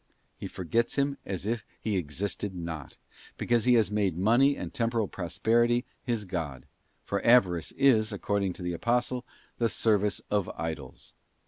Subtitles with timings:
[0.35, 2.97] He forgets Him as if He existed not,
[3.37, 6.65] because he has made money and temporal prosperity his god;
[7.03, 9.25] for avarice is, according to the Apostle,'
[9.59, 11.13] the service of idols.